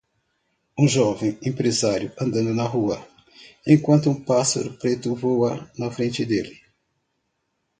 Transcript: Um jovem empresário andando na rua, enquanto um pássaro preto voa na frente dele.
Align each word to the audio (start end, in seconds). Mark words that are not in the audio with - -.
Um 0.75 0.87
jovem 0.87 1.37
empresário 1.43 2.11
andando 2.19 2.55
na 2.55 2.63
rua, 2.63 3.07
enquanto 3.67 4.09
um 4.09 4.19
pássaro 4.19 4.73
preto 4.79 5.13
voa 5.13 5.69
na 5.77 5.91
frente 5.91 6.25
dele. 6.25 6.59